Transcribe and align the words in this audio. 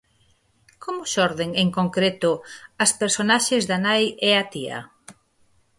Como 0.83 1.01
xorden, 1.13 1.49
en 1.63 1.69
concreto, 1.77 2.31
as 2.83 2.91
personaxes 3.01 3.63
da 3.69 3.77
nai 3.85 4.03
e 4.27 4.31
a 4.41 4.43
tía? 4.53 4.79